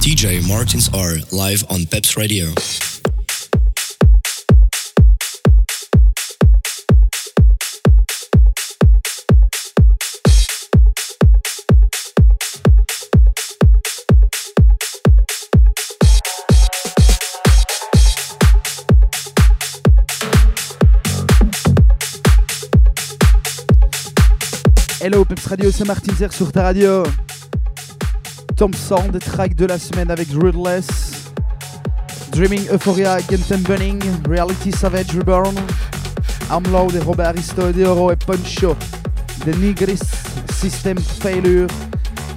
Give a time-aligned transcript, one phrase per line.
[0.00, 2.46] DJ Martins R live on Peps Radio.
[25.00, 27.02] Hello Peps Radio, c'est Martin Zer sur ta radio.
[28.62, 31.32] Thompson, des tracks de la semaine avec Ruthless,
[32.30, 35.56] Dreaming Euphoria, Genten Bunning, Reality Savage Reborn,
[36.48, 38.76] Armload et Robert Aristo, Deoro et Poncho,
[39.44, 39.98] The Nigris,
[40.52, 41.66] System Failure,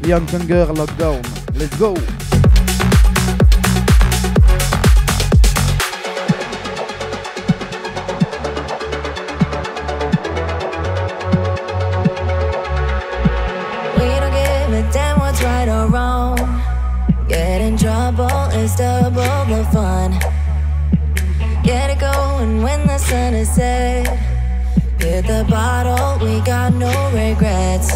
[0.08, 1.22] Young Hunger Lockdown.
[1.60, 1.94] Let's go!
[25.22, 27.95] The bottle, we got no regrets.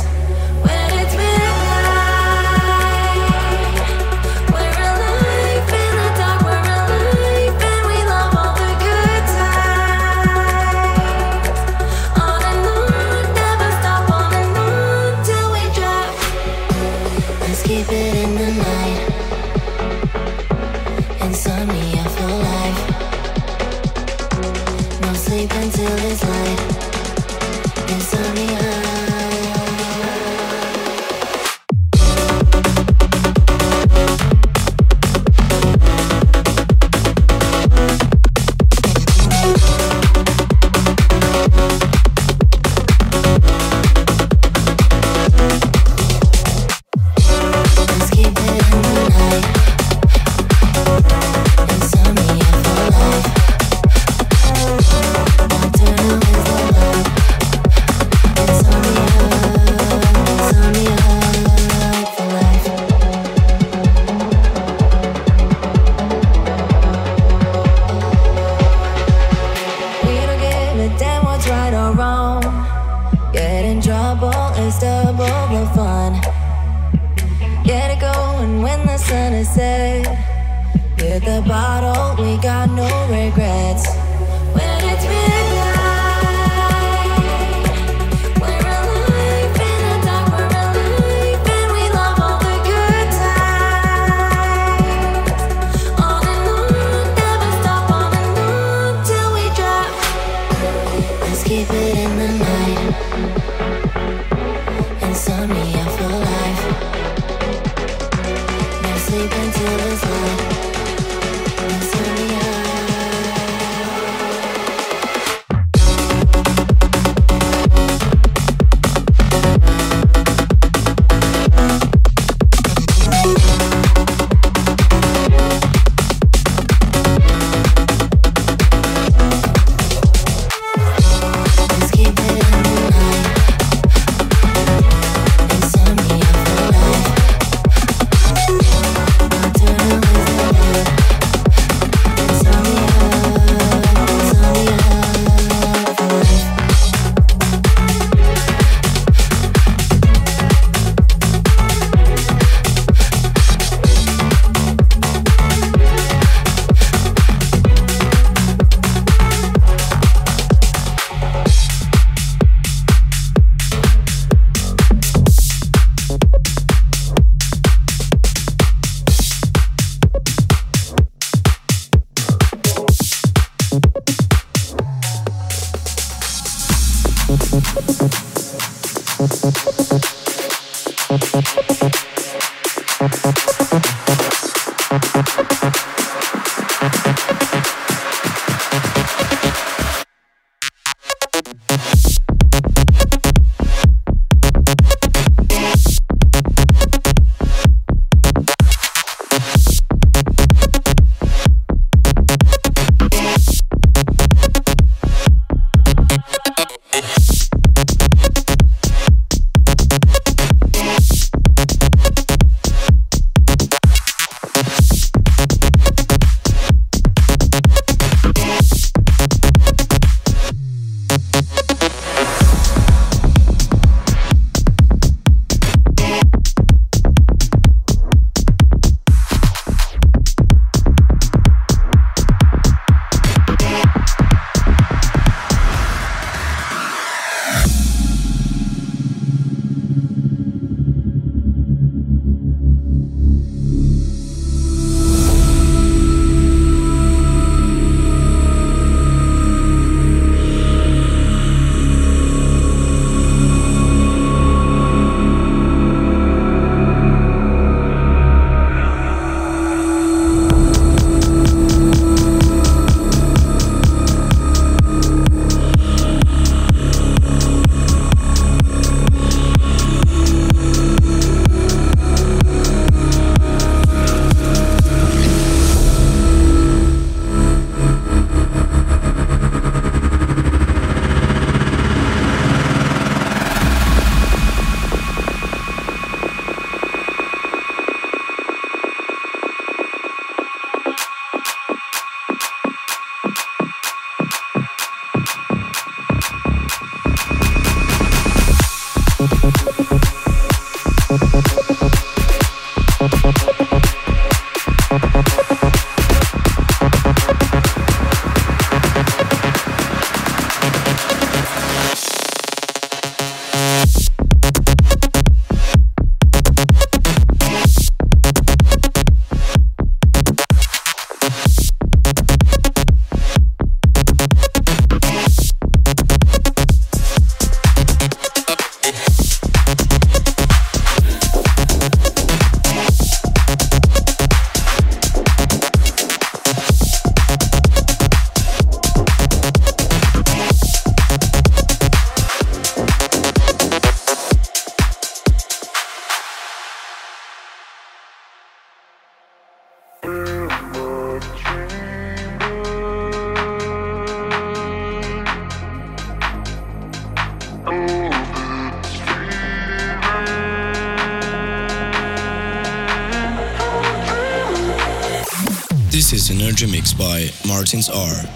[367.69, 368.28] Since are.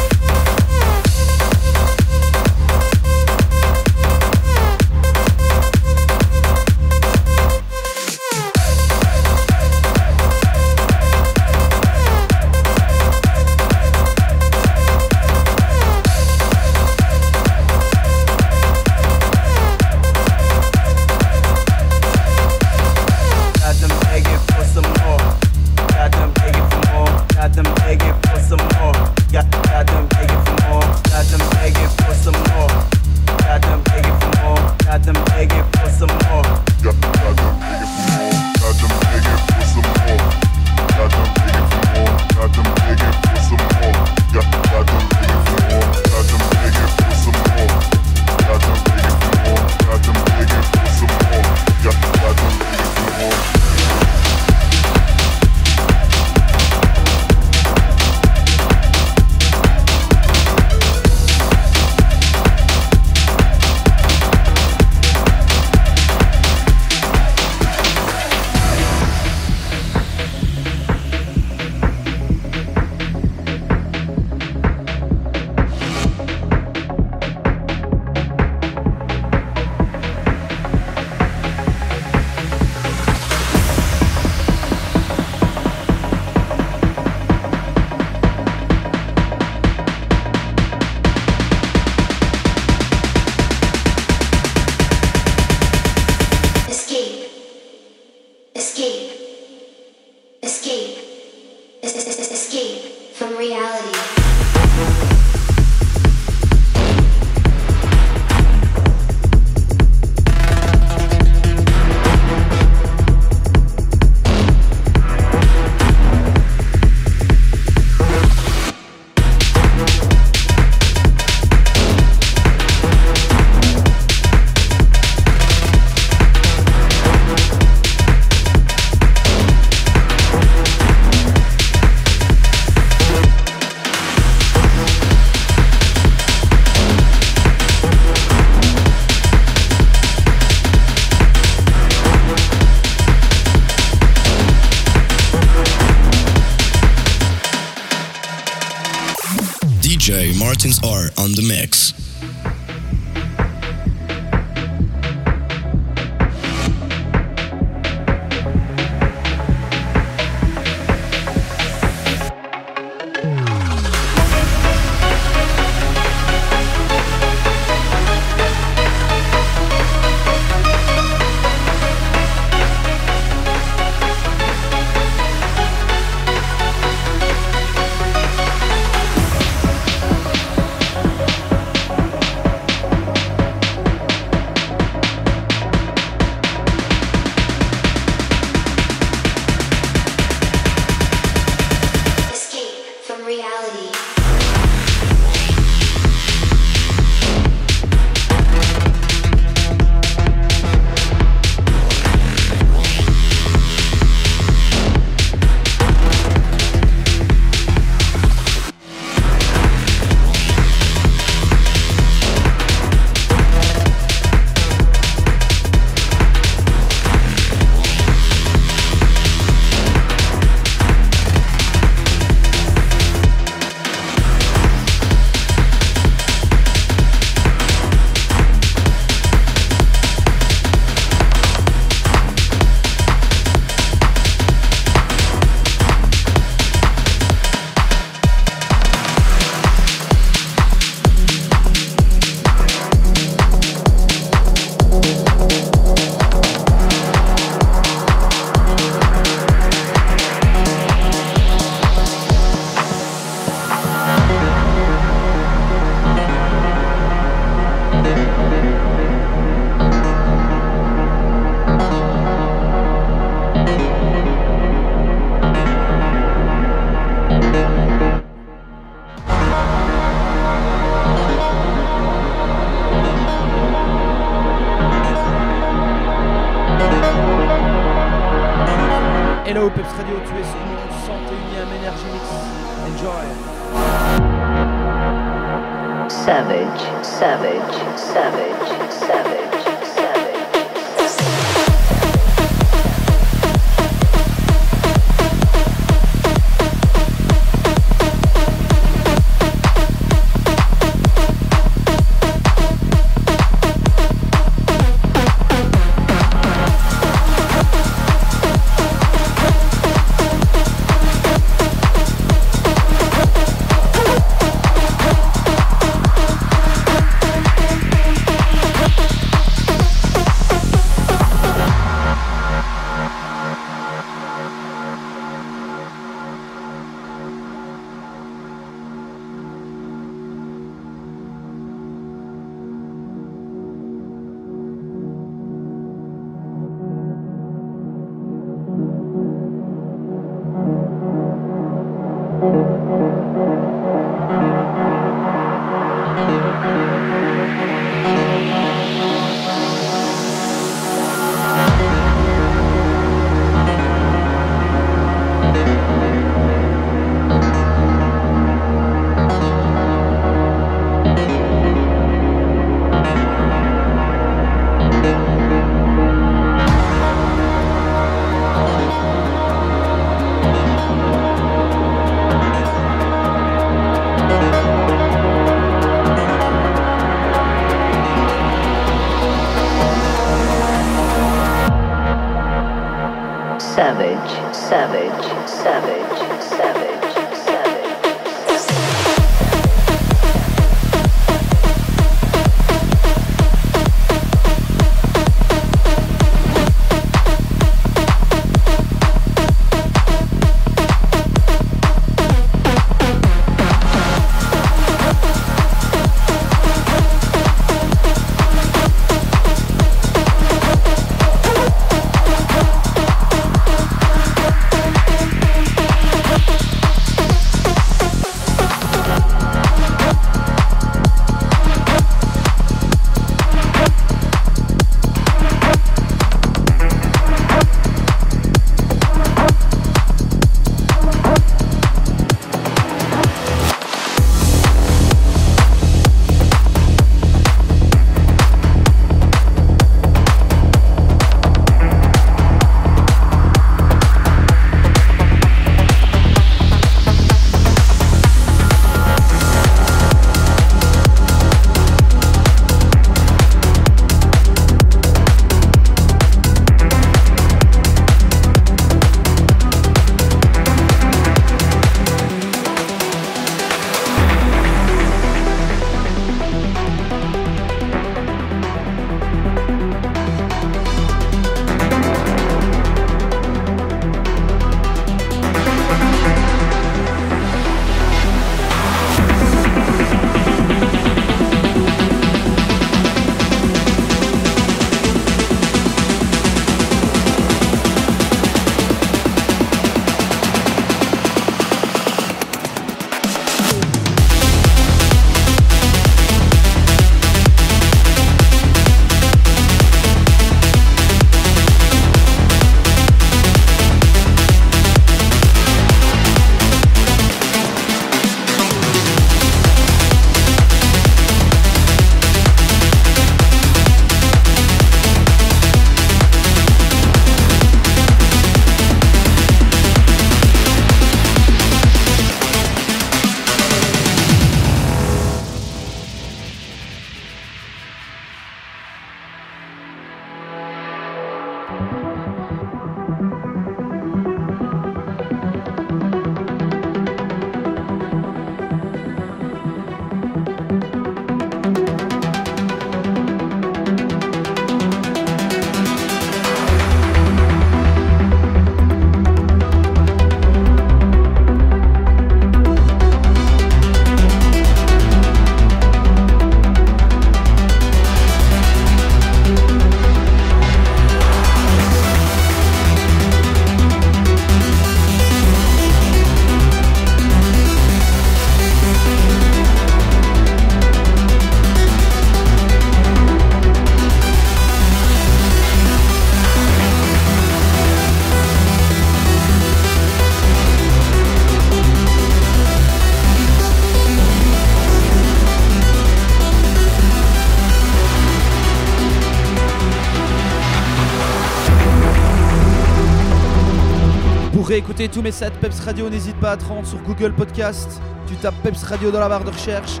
[595.08, 598.00] Tous mes sets Peps Radio, n'hésite pas à te rendre sur Google Podcast.
[598.26, 600.00] Tu tapes Peps Radio dans la barre de recherche,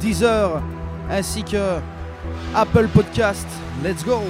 [0.00, 0.60] Deezer,
[1.10, 1.78] ainsi que
[2.54, 3.46] Apple Podcast.
[3.82, 4.20] Let's go!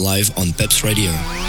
[0.00, 1.39] Live on Peps Radio.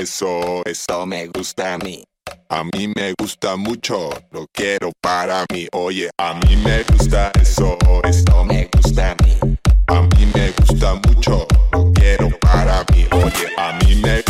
[0.00, 2.02] Eso, eso me gusta a mí.
[2.48, 5.66] A mí me gusta mucho, lo quiero para mí.
[5.72, 9.36] Oye, a mí me gusta eso, esto me gusta a mí.
[9.88, 13.06] A mí me gusta mucho, lo quiero para mí.
[13.12, 14.29] Oye, a mí me gusta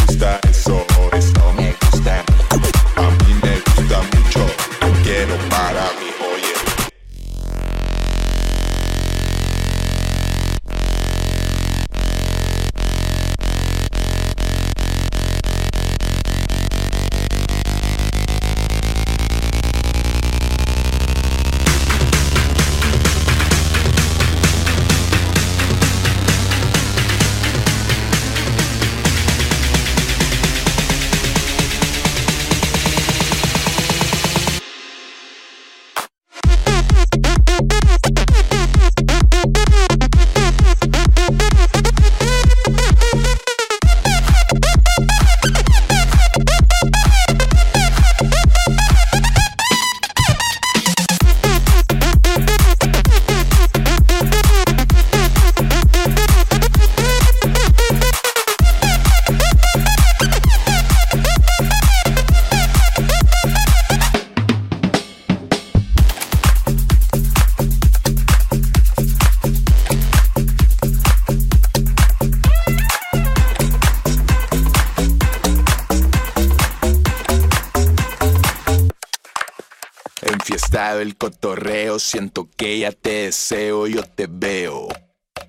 [82.60, 84.88] que ya te deseo, yo te veo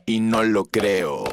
[0.05, 1.25] y no lo creo.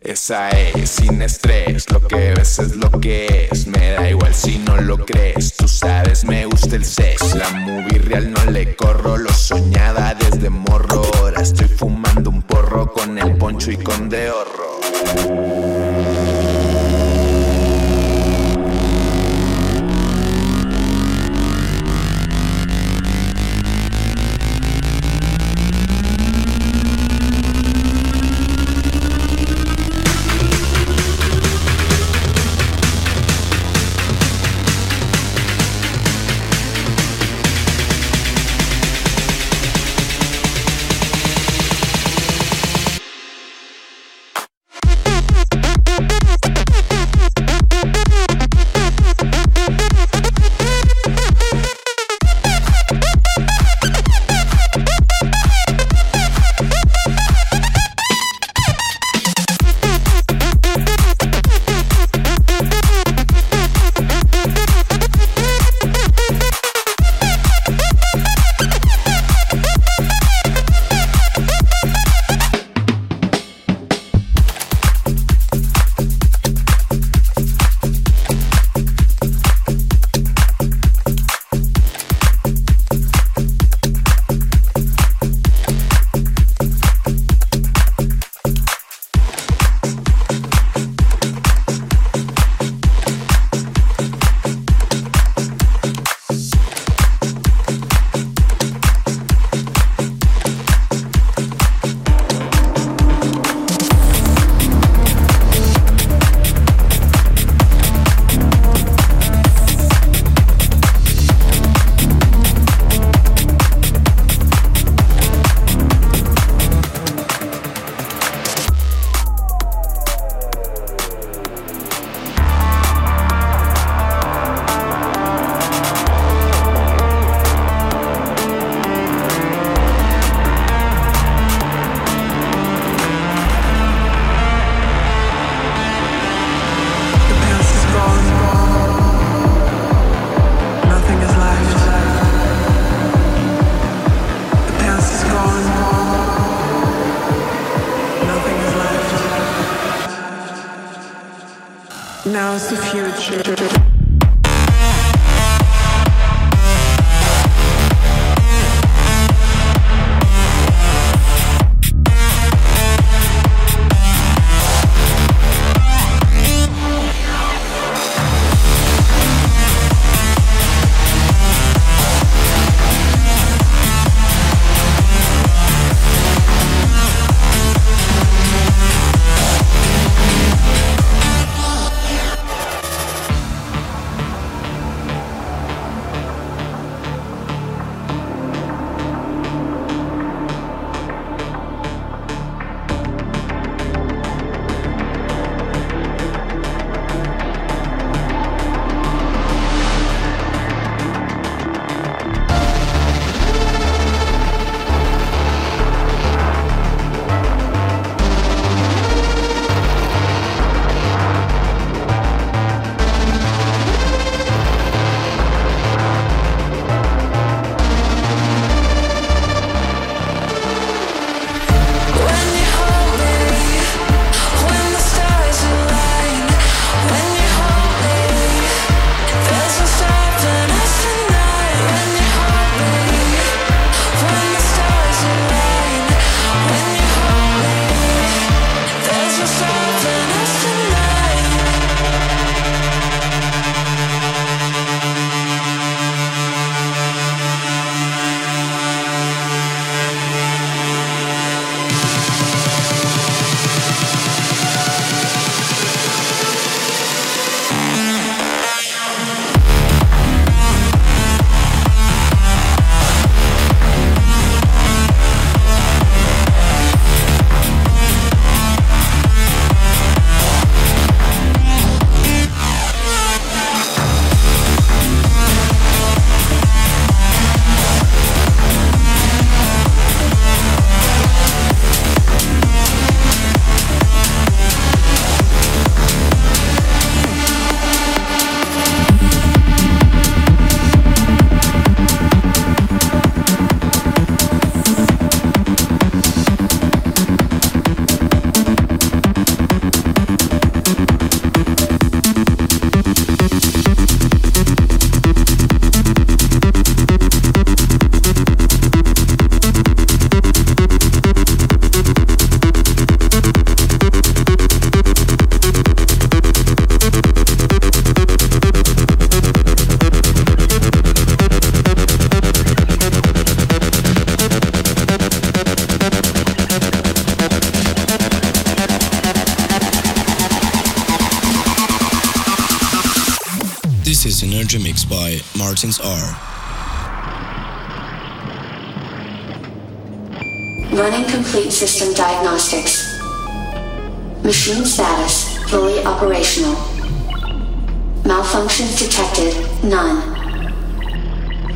[0.00, 3.68] Esa es, sin estrés, lo que ves es lo que es.
[3.68, 7.36] Me da igual si no lo crees, tú sabes, me gusta el sex.
[7.36, 11.08] La movie real no le corro, lo soñaba desde morro.
[11.18, 16.17] Ahora estoy fumando un porro con el poncho y con de across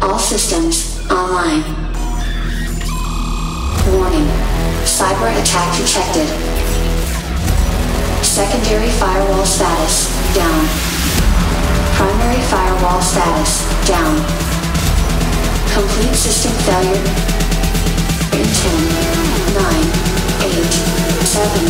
[0.02, 1.62] All systems online.
[3.94, 4.26] Warning.
[4.82, 6.26] Cyber attack detected.
[8.24, 10.66] Secondary firewall status down.
[11.94, 14.18] Primary firewall status down.
[15.70, 16.98] Complete system failure.
[18.34, 18.74] In 10,
[19.54, 19.70] 9,
[20.50, 20.66] 8,
[21.30, 21.62] 7,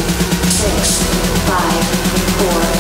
[0.48, 1.02] 6,
[1.52, 1.84] 5,
[2.40, 2.71] 4,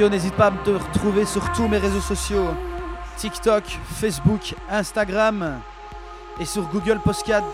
[0.00, 2.48] n'hésite pas à me retrouver sur tous mes réseaux sociaux
[3.16, 3.64] TikTok,
[4.00, 5.60] Facebook, Instagram
[6.40, 7.44] et sur Google Podcast,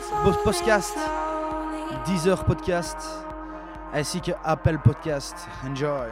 [0.45, 0.97] Podcast
[2.07, 2.97] Deezer Podcast
[3.93, 5.49] ainsi que Apple Podcast.
[5.67, 6.09] Enjoy!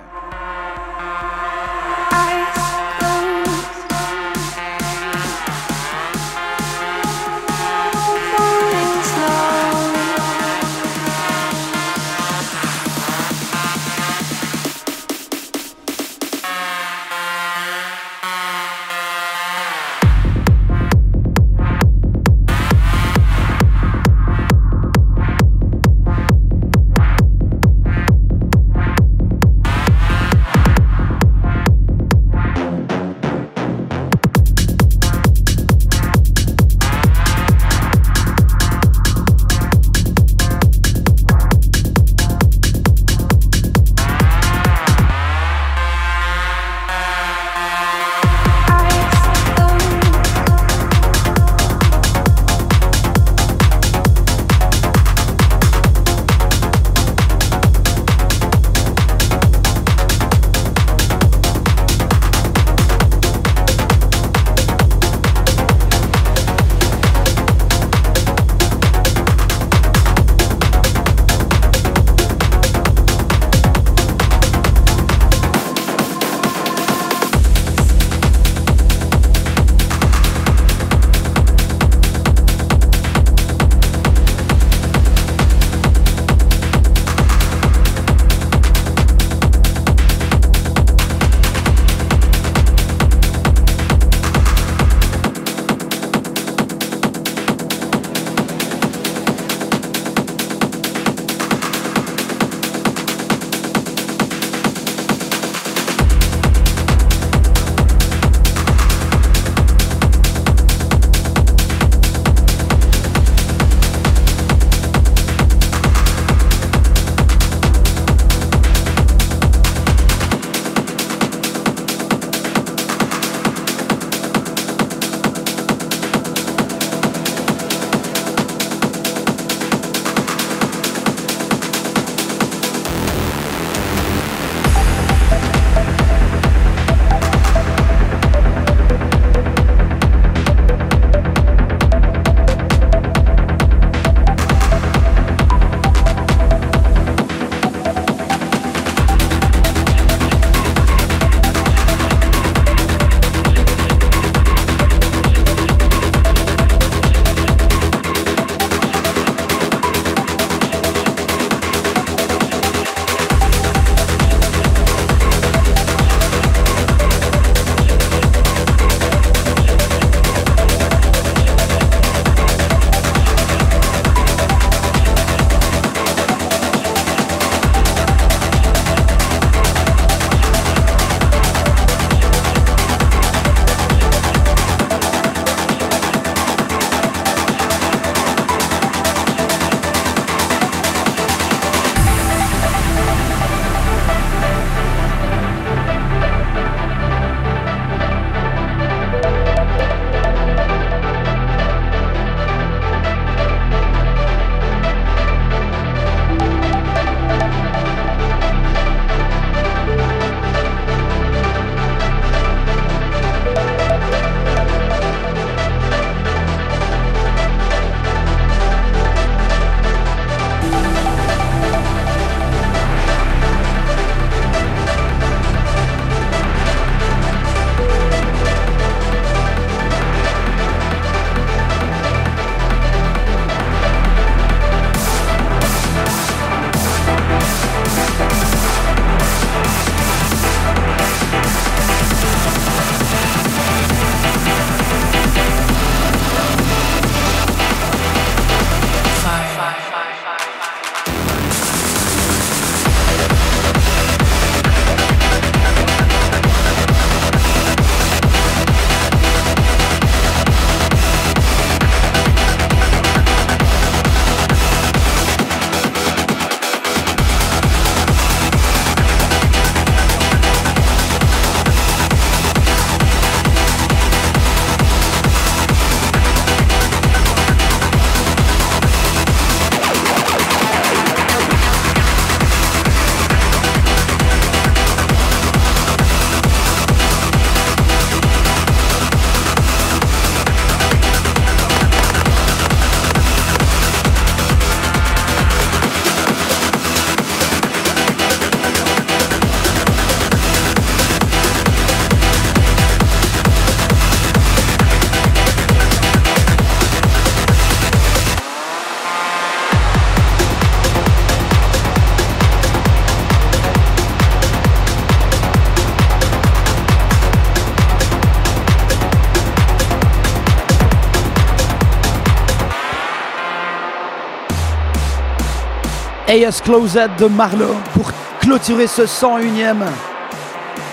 [326.28, 328.10] AS Closet de Marlowe pour
[328.40, 329.84] clôturer ce 101ème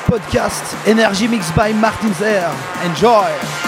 [0.08, 2.50] podcast Energy Mix by Martin's Air.
[2.86, 3.63] Enjoy!